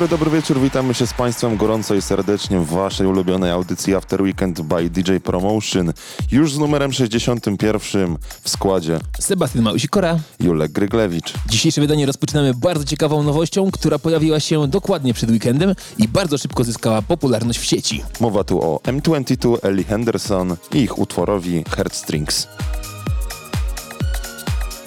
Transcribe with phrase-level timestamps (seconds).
[0.00, 4.22] Dobry, dobry wieczór, witamy się z Państwem gorąco i serdecznie w Waszej ulubionej audycji After
[4.22, 5.92] Weekend by DJ Promotion.
[6.32, 10.18] Już z numerem 61 w składzie Sebastian Małysikora.
[10.40, 11.32] Julek Gryglewicz.
[11.46, 16.64] Dzisiejsze wydanie rozpoczynamy bardzo ciekawą nowością, która pojawiła się dokładnie przed weekendem i bardzo szybko
[16.64, 18.02] zyskała popularność w sieci.
[18.20, 22.48] Mowa tu o M22, Ellie Henderson i ich utworowi Heartstrings.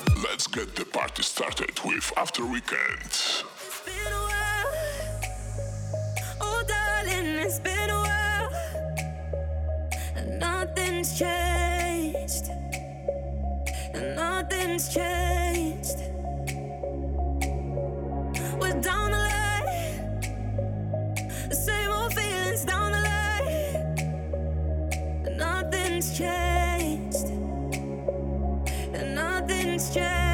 [0.07, 3.52] Let's get the party started with After Weekend.
[11.13, 12.49] Nothing's changed.
[13.93, 15.99] And nothing's changed.
[18.59, 19.65] We're down the line.
[21.49, 23.95] The same old feelings down the line.
[25.37, 27.29] Nothing's changed.
[28.93, 30.32] And nothing's changed.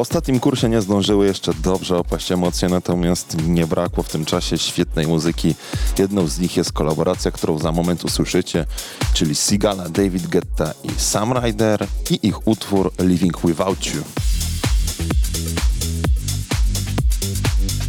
[0.00, 5.06] Ostatnim kursie nie zdążyły jeszcze dobrze opaść emocje, natomiast nie brakło w tym czasie świetnej
[5.06, 5.54] muzyki.
[5.98, 8.66] Jedną z nich jest kolaboracja, którą za moment usłyszycie,
[9.14, 14.02] czyli Sigala, David Guetta i Sam Ryder i ich utwór Living Without You.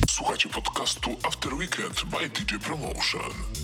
[0.10, 3.59] Słuchajcie podcastu After Weekend by DJ Promotion.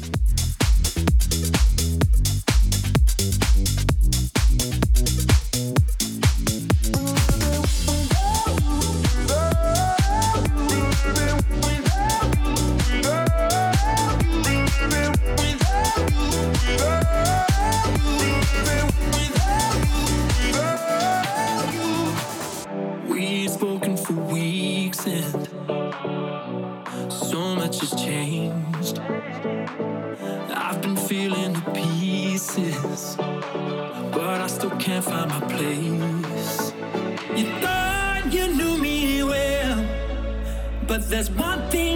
[40.88, 41.95] But there's one thing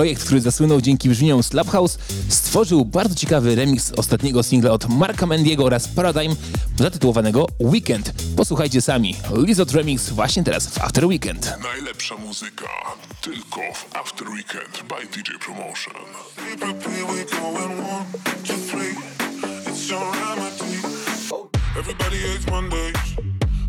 [0.00, 1.98] Projekt, który zasłynął dzięki brzmieniom Slaphouse,
[2.28, 6.36] stworzył bardzo ciekawy remix ostatniego singla od Marka Mendiego oraz Paradigm
[6.78, 8.12] zatytułowanego Weekend.
[8.36, 9.16] Posłuchajcie sami.
[9.36, 11.54] Lizot Remix właśnie teraz w After Weekend.
[11.62, 12.66] Najlepsza muzyka
[13.20, 15.94] tylko w After Weekend by DJ Promotion.
[21.78, 22.96] Everybody hates Mondays,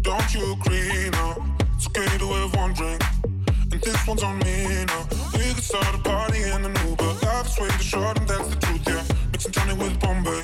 [0.02, 1.36] don't you agree now?
[1.78, 3.31] It's okay to have one drink.
[3.72, 5.08] And this one's on me now.
[5.34, 7.06] We could start a party in an Uber.
[7.24, 9.04] Life's way too short, and that's the truth, yeah.
[9.32, 10.44] Mixing tonic with Bombay.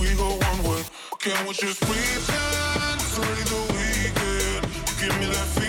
[0.00, 0.82] We go one way.
[1.18, 4.64] Can we just pretend it's already the weekend?
[5.00, 5.67] Give me that feeling.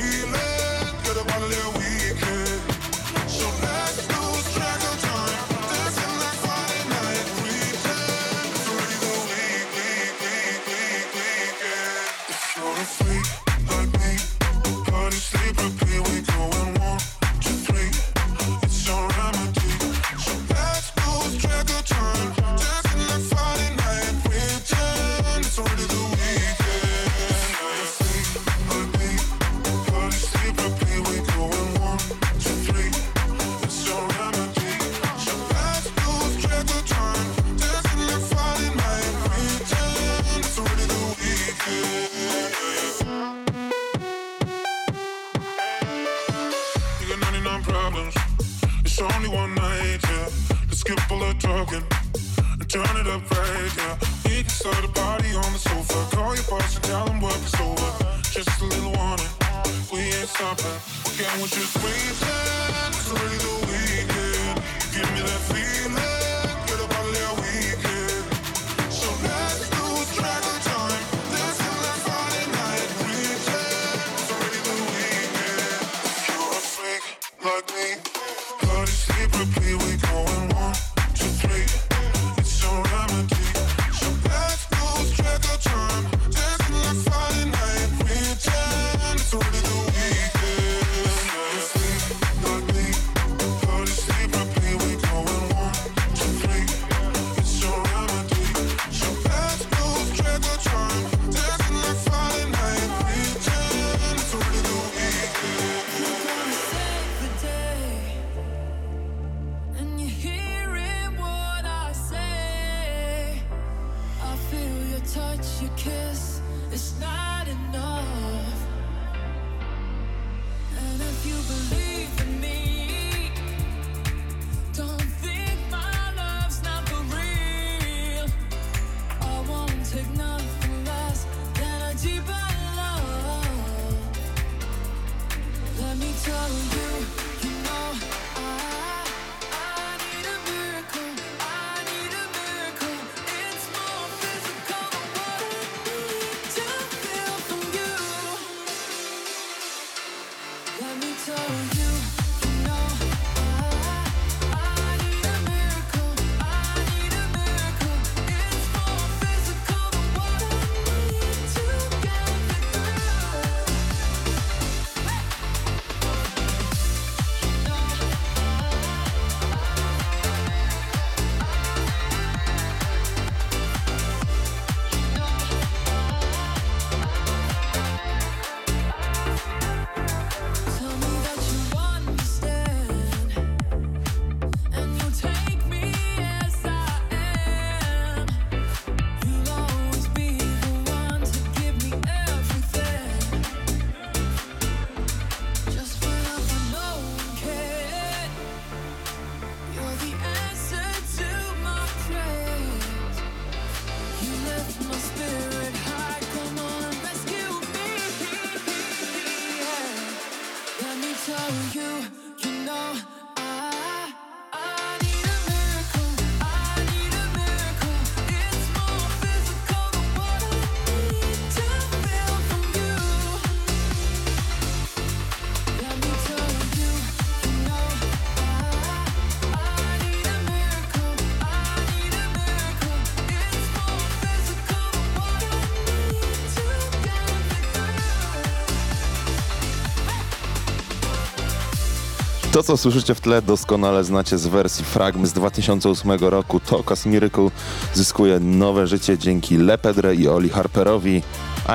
[242.51, 246.60] To, co słyszycie w tle, doskonale znacie z wersji fragment z 2008 roku.
[246.60, 247.50] Tokas Miracle
[247.94, 251.22] zyskuje nowe życie dzięki Lepedre i Oli Harperowi.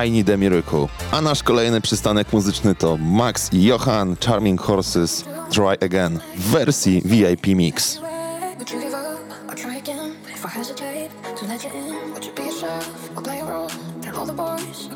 [0.06, 0.86] I Need a Miracle.
[1.12, 7.02] A nasz kolejny przystanek muzyczny to Max i Johan Charming Horses Try Again w wersji
[7.04, 7.98] VIP Mix.
[8.58, 8.80] Would you
[14.86, 14.93] to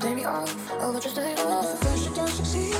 [0.00, 0.72] play me off?
[0.80, 2.72] Or would you stay at first you don't succeed,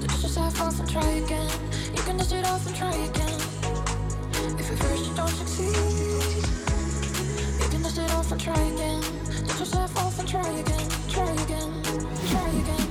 [0.00, 1.50] then dust yourself off and try again.
[1.94, 3.40] You can dust it off and try again.
[4.58, 5.76] If at first you don't succeed,
[7.62, 9.00] you can dust it off and try again.
[9.46, 10.28] Dust yourself off and.
[10.28, 10.88] Try again.
[11.10, 11.82] Try again.
[12.30, 12.81] Try again.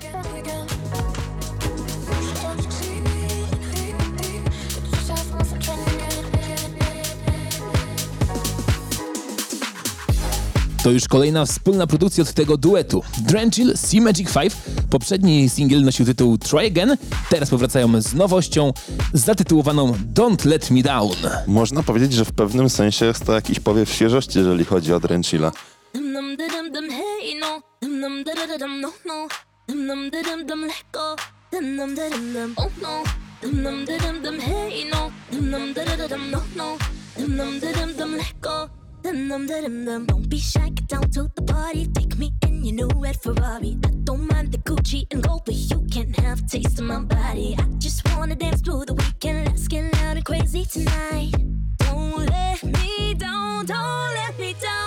[0.00, 0.66] Try again.
[10.82, 13.02] To już kolejna wspólna produkcja od tego duetu.
[13.18, 14.52] Drenchill, Sea Magic 5.
[14.90, 16.96] Poprzedni singiel nosił tytuł Try Again.
[17.30, 18.72] Teraz powracają z nowością
[19.12, 21.16] zatytułowaną Don't Let Me Down.
[21.46, 25.52] Można powiedzieć, że w pewnym sensie jest to jakiś powiew świeżości, jeżeli chodzi o Drenchilla.
[28.02, 29.28] Dum da da dum no no
[29.68, 31.14] dum dum da dum dum let go
[31.52, 33.04] dum dum da dum dum oh no
[33.40, 35.12] dum dum da dum dum hey no.
[35.30, 36.76] Dum dum da da dum no no
[37.16, 38.16] dum dum da dum dum.
[38.16, 38.68] Let go
[39.04, 41.86] dum dum da dum dum don't be shy get down to the party.
[41.94, 43.78] Take me in your new red Ferrari.
[43.84, 47.54] I don't mind the Gucci and gold but you can't have taste of my body.
[47.56, 49.46] I just wanna dance through the weekend.
[49.46, 51.36] Let's get loud and crazy tonight.
[51.78, 54.81] Don't let me down don't let me down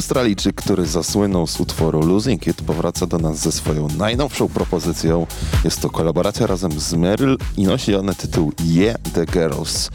[0.00, 5.26] Australijczyk, który zasłynął z utworu Losing It, powraca do nas ze swoją najnowszą propozycją.
[5.64, 9.90] Jest to kolaboracja razem z Meryl i nosi ona tytuł Yeah The Girls.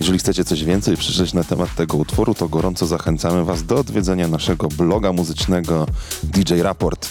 [0.00, 4.28] Jeżeli chcecie coś więcej przeczytać na temat tego utworu, to gorąco zachęcamy Was do odwiedzenia
[4.28, 5.86] naszego bloga muzycznego
[6.22, 7.10] DJ Raport.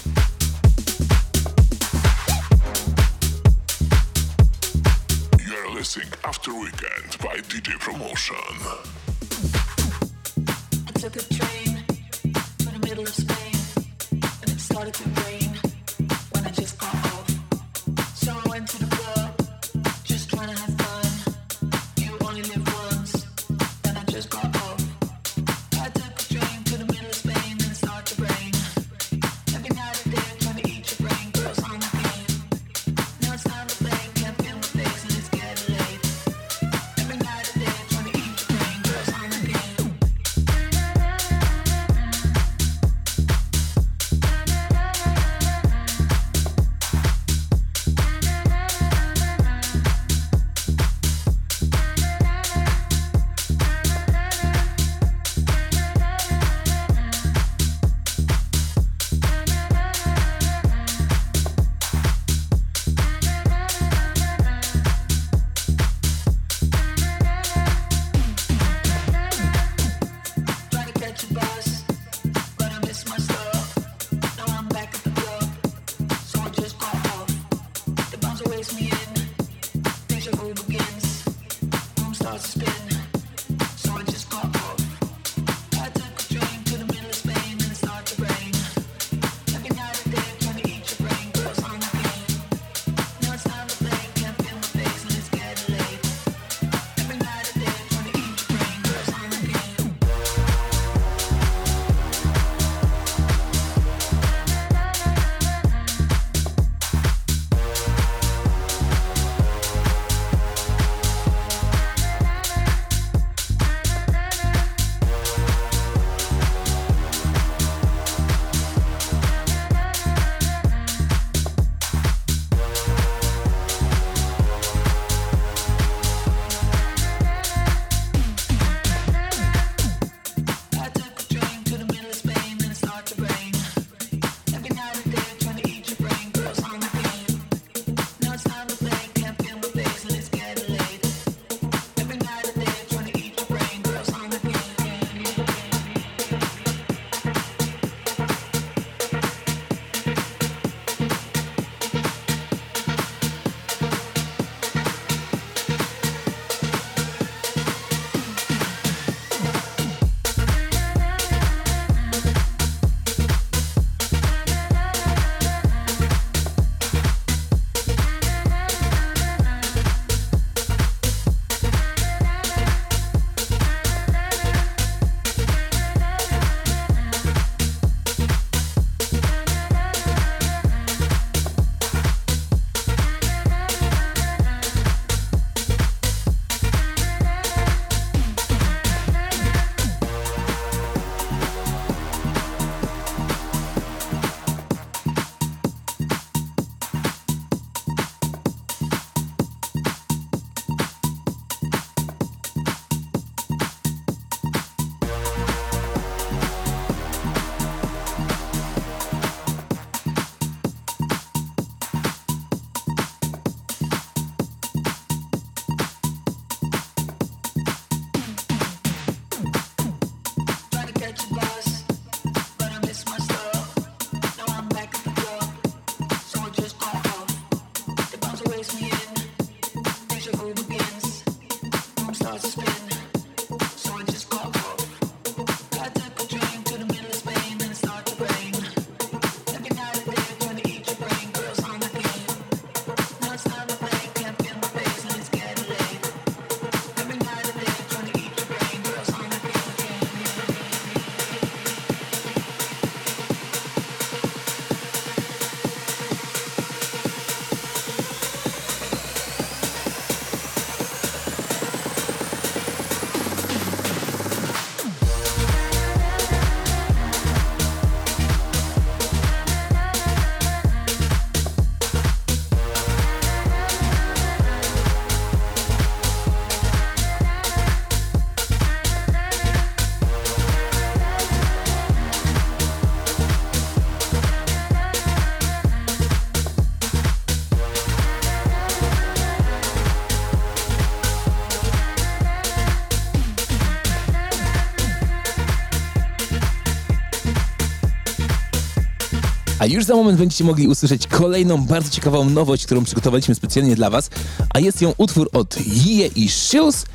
[299.65, 303.89] A już za moment będziecie mogli usłyszeć kolejną bardzo ciekawą nowość, którą przygotowaliśmy specjalnie dla
[303.89, 304.09] Was,
[304.53, 306.85] a jest ją utwór od Yie i Shills,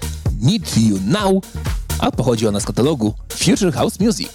[0.40, 1.44] Need You Now,
[1.98, 4.28] a pochodzi ona z katalogu Future House Music.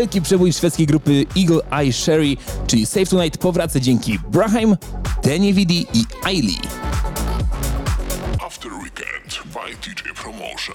[0.00, 2.36] Wielki przebój szwedzkiej grupy Eagle Eye Sherry,
[2.66, 4.76] czyli Save Tonight powraca dzięki Brahim,
[5.22, 6.58] Danny Vidi i Ailey.
[8.46, 10.74] After Weekend by DJ Promotion.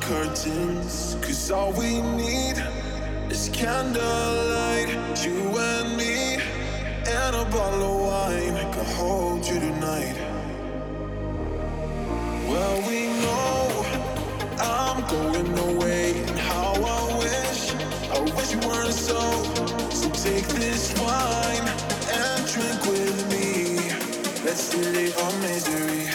[0.00, 1.16] Curtains.
[1.20, 2.62] Cause all we need
[3.28, 4.88] is candlelight.
[5.24, 6.15] You and me,
[7.26, 10.16] and a bottle of wine can hold you tonight.
[12.48, 13.84] Well, we know
[14.60, 17.74] I'm going away, and how I wish,
[18.14, 19.20] I wish you weren't so.
[19.90, 21.66] So take this wine
[22.22, 23.76] and drink with me.
[24.44, 26.06] Let's delete our misery.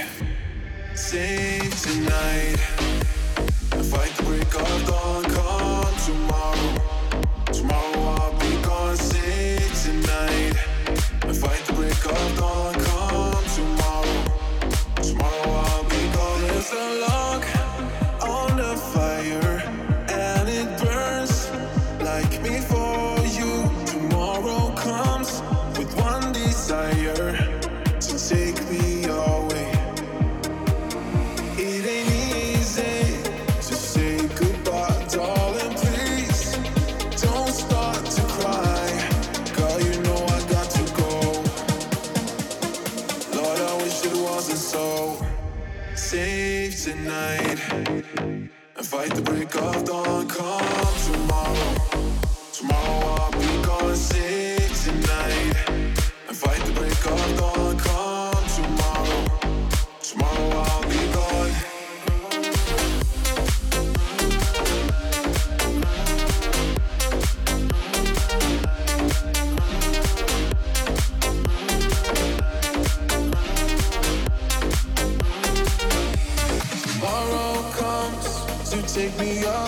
[0.95, 2.61] Save tonight
[3.91, 5.23] fight the break of dawn.
[5.23, 6.90] Come tomorrow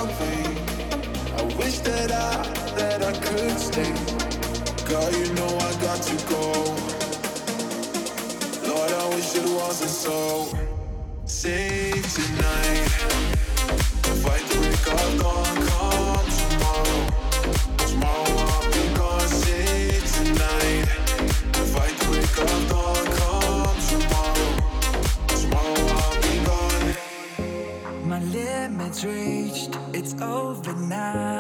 [0.06, 0.44] me away.
[1.38, 2.44] I wish that I,
[2.78, 3.94] that I could stay.
[4.88, 6.44] Girl, you know I got to go.
[8.68, 10.48] Lord, I wish it wasn't so.
[11.26, 12.90] Save tonight.
[14.24, 17.00] Fight the break of dawn, come tomorrow.
[17.88, 19.28] Tomorrow I'll be gone.
[19.28, 20.86] Save tonight.
[21.74, 24.52] Fight the break of dawn, come tomorrow.
[25.42, 26.96] Tomorrow I'll be gone.
[28.10, 29.33] My limit's reached,
[30.24, 31.33] overnight.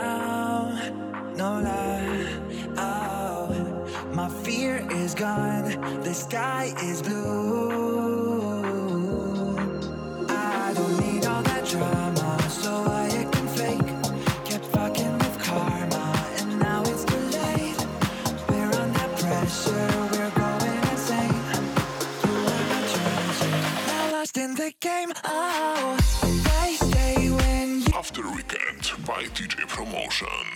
[29.74, 30.53] Promotion.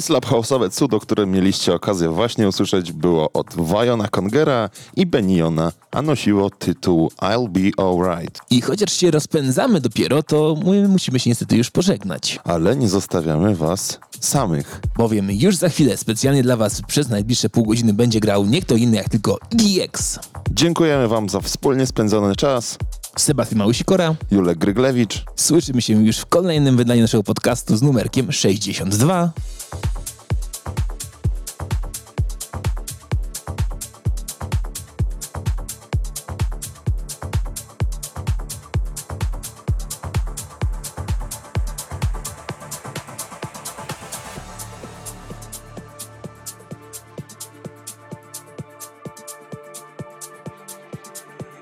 [0.00, 5.72] To slap house'owe cudo, które mieliście okazję właśnie usłyszeć, było od Wajona Kongera i Beniona,
[5.90, 8.40] a nosiło tytuł I'll Be Alright.
[8.50, 12.38] I chociaż się rozpędzamy dopiero, to my musimy się niestety już pożegnać.
[12.44, 14.80] Ale nie zostawiamy was samych.
[14.96, 18.74] Bowiem już za chwilę specjalnie dla Was przez najbliższe pół godziny będzie grał nie kto
[18.74, 20.18] inny jak tylko DX.
[20.50, 22.78] Dziękujemy wam za wspólnie spędzony czas.
[23.18, 24.14] Sebastian Małysikora.
[24.30, 25.24] Julek Gryglewicz.
[25.36, 29.32] Słyszymy się już w kolejnym wydaniu naszego podcastu z numerkiem 62.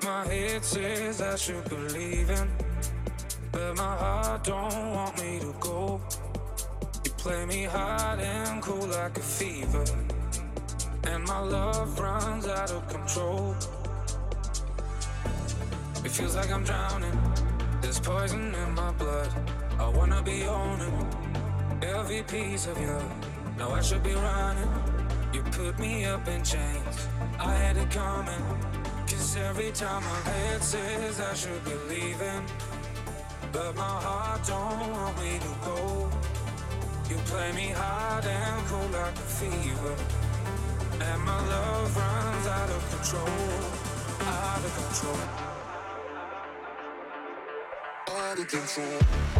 [0.09, 2.47] My head says I should believe in,
[3.51, 6.01] but my heart don't want me to go.
[7.05, 9.85] You play me hot and cool like a fever,
[11.03, 13.55] and my love runs out of control.
[16.03, 17.17] It feels like I'm drowning.
[17.79, 19.31] There's poison in my blood.
[19.77, 21.07] I wanna be owning
[21.83, 22.97] every piece of you.
[23.59, 24.71] Now I should be running.
[25.33, 26.97] You put me up in chains.
[27.37, 28.68] I had it coming.
[29.09, 32.43] Cause every time my head says I should be leaving,
[33.51, 36.09] but my heart don't want me to go.
[37.09, 39.95] You play me hard and cold like a fever,
[41.01, 43.59] and my love runs out of control,
[44.21, 45.19] out of control.
[48.15, 49.38] Out of control.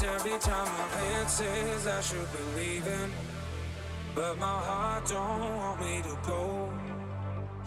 [0.00, 3.10] Every time my head says I should be leaving.
[4.14, 6.72] But my heart don't want me to go.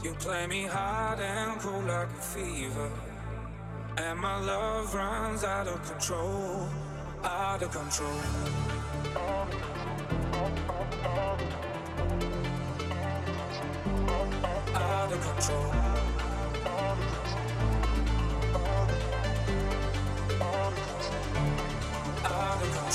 [0.02, 2.90] You play me hard and cold like a fever.
[3.98, 6.70] And my love runs out of control.
[7.22, 8.22] Out of control.
[14.74, 15.91] Out of control.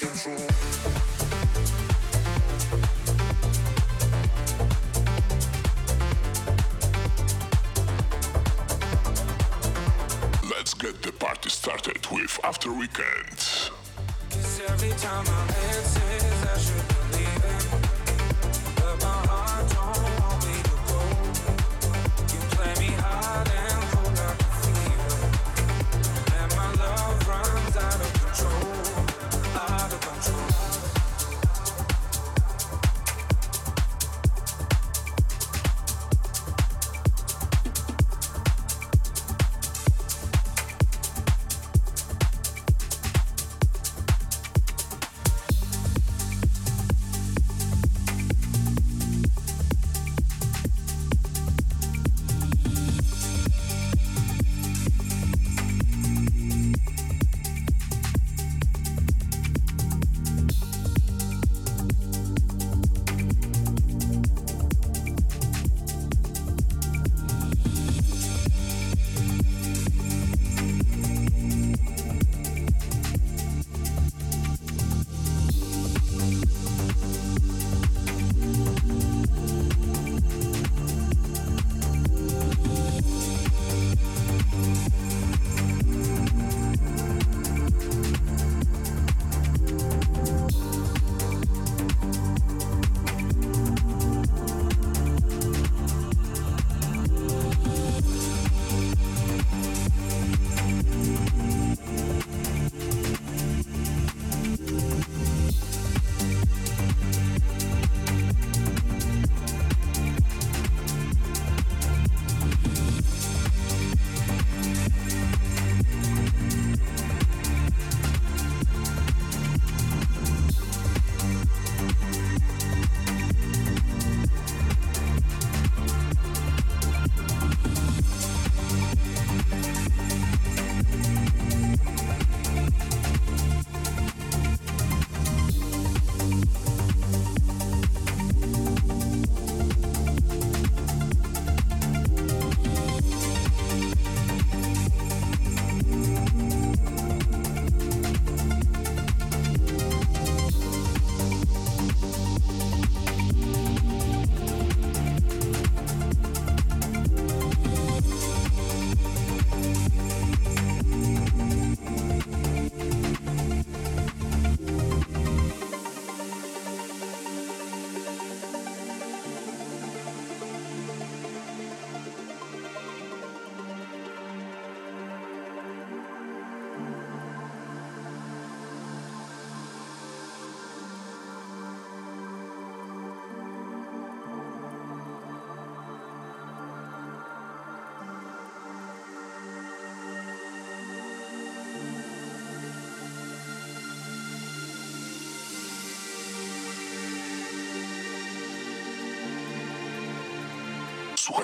[0.00, 0.14] Let's
[10.74, 13.70] get the party started with After Weekend.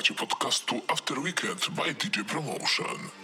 [0.04, 3.23] Słuchacie podcastu After Weekend by DJ Promotion.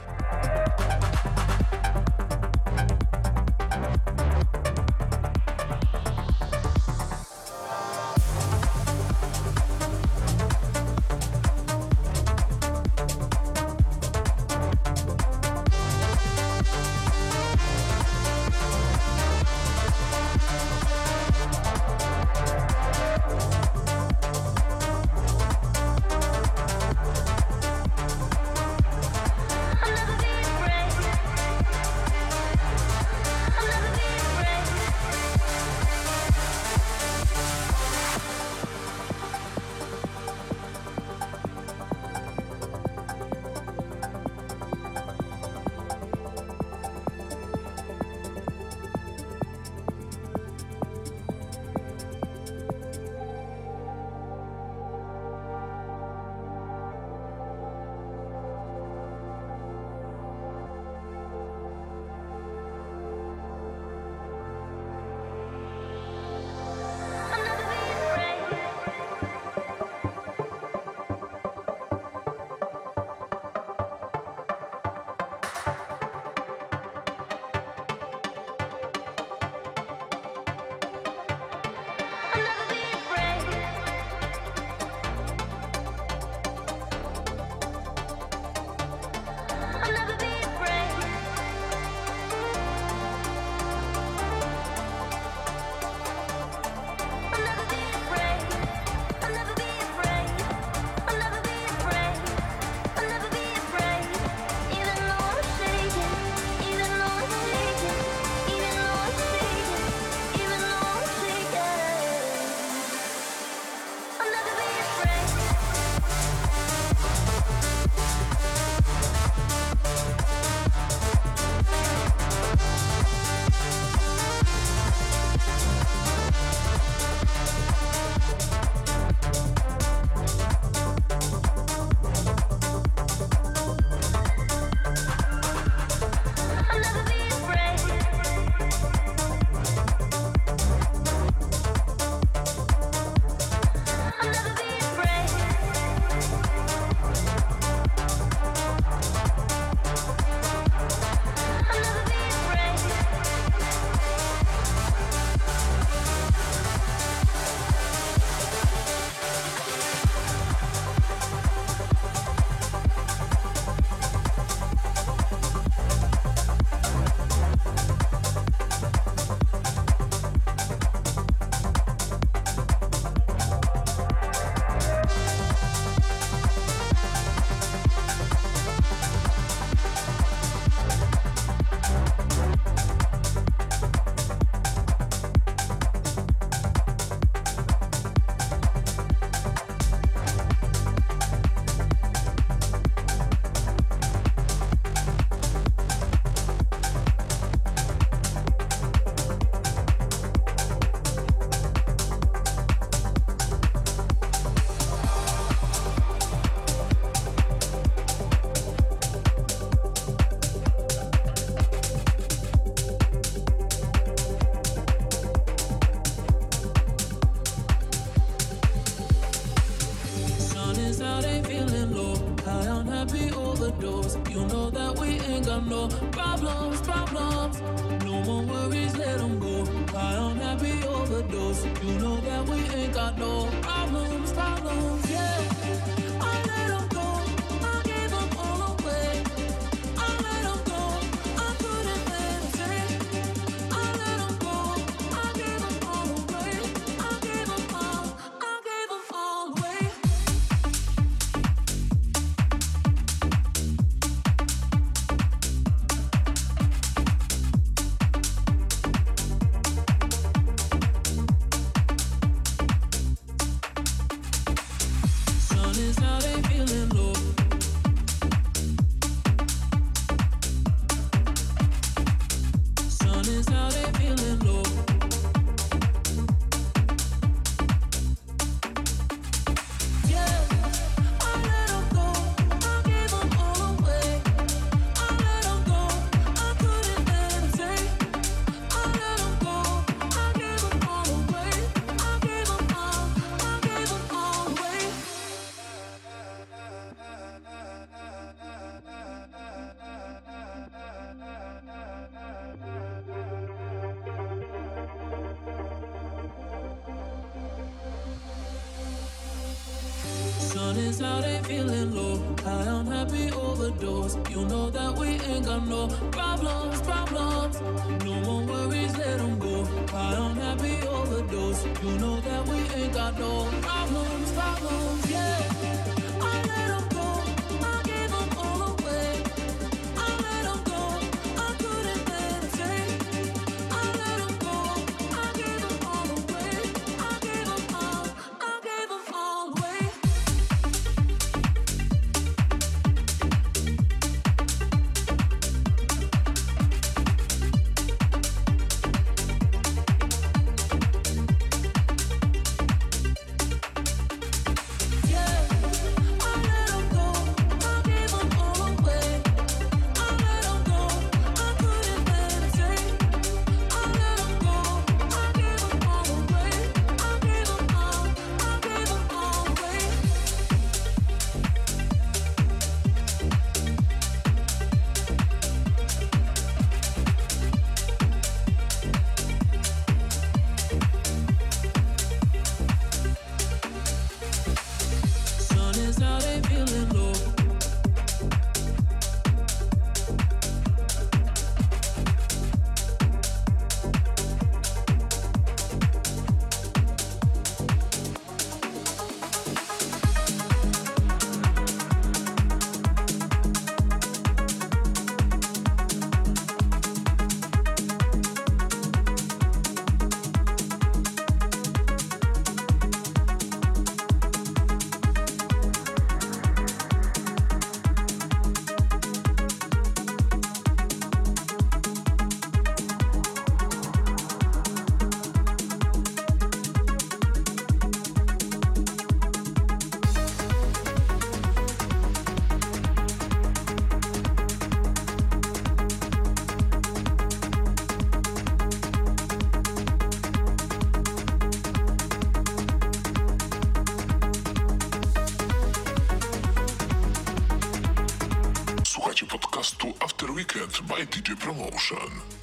[450.53, 452.40] Weekend by DJ Promotion.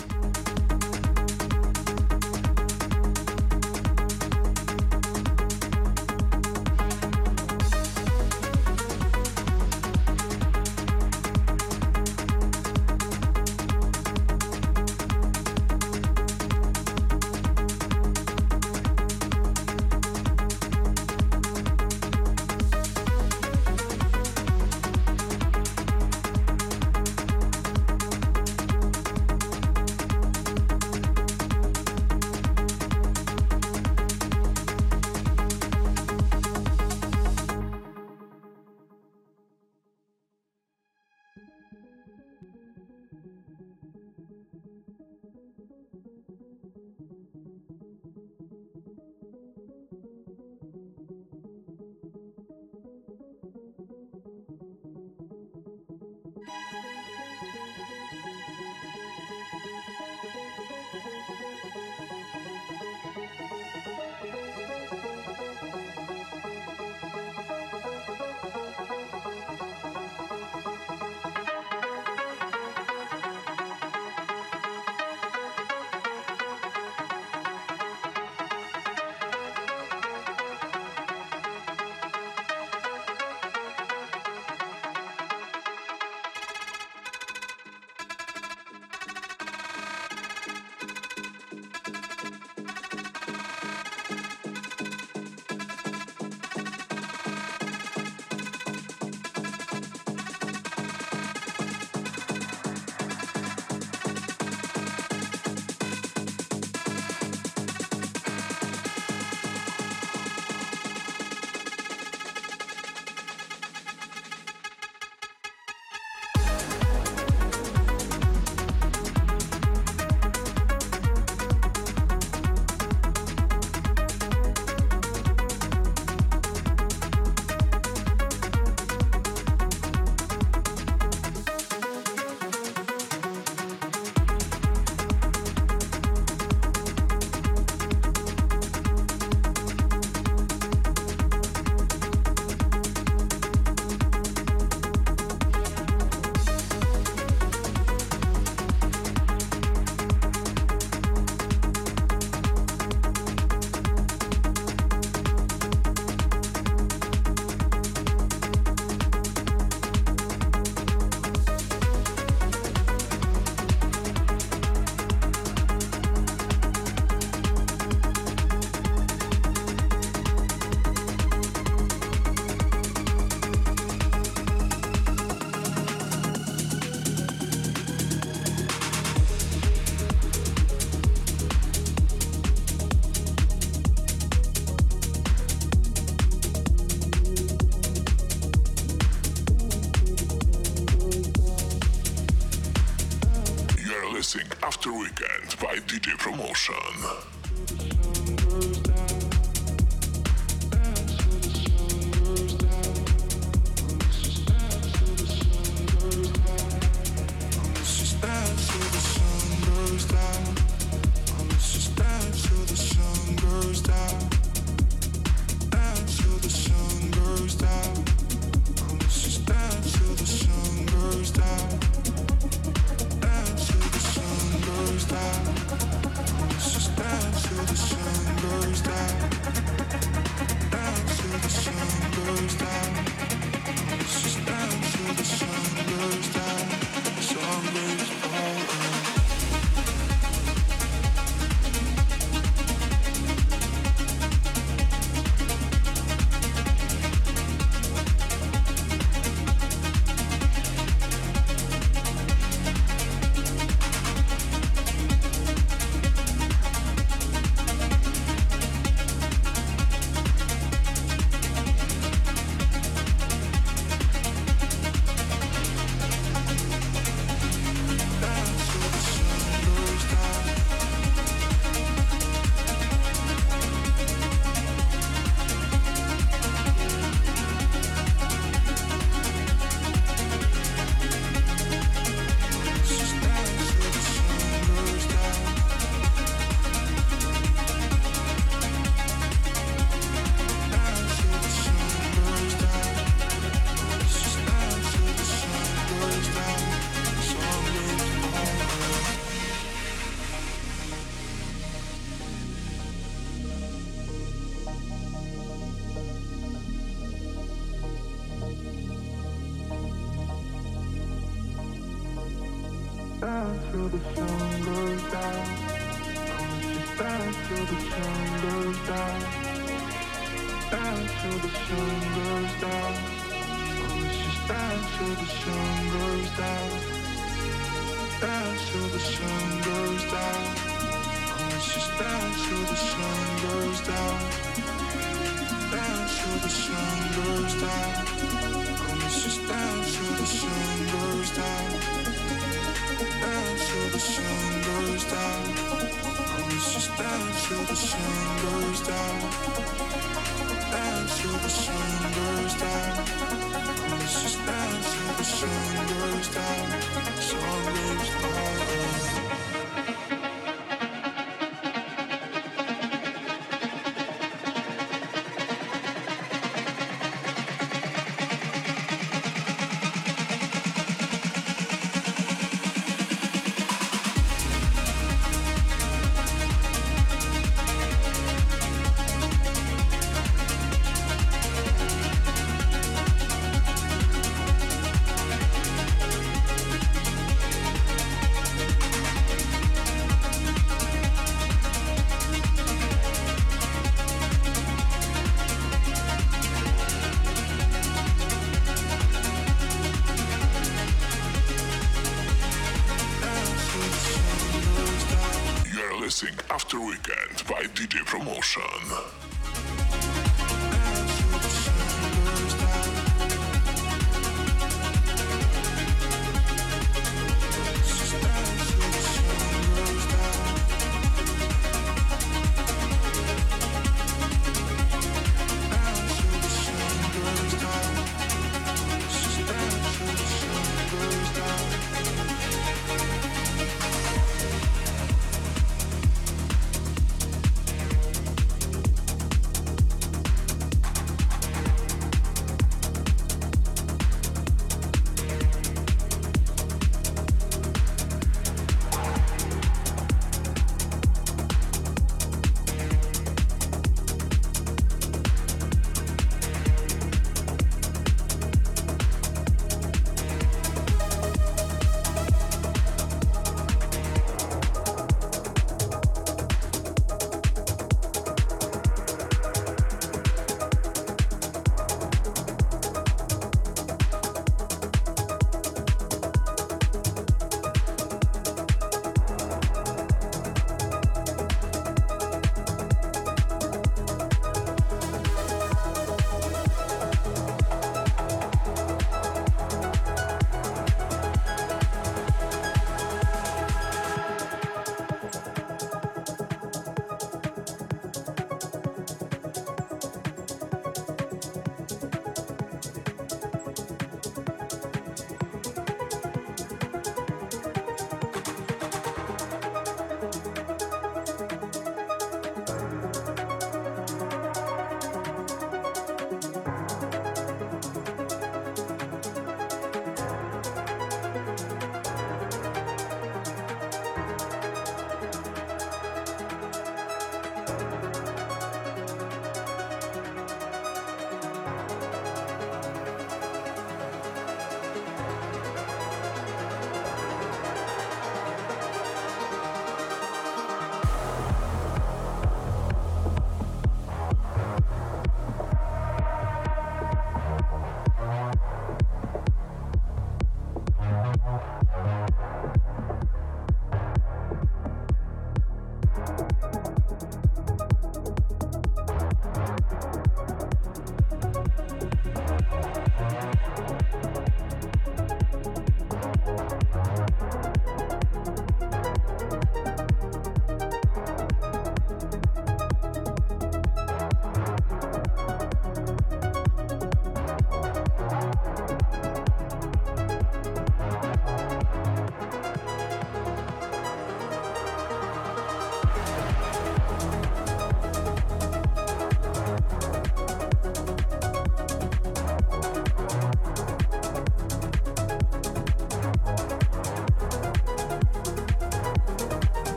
[406.50, 409.27] After Weekend by DJ Promotion.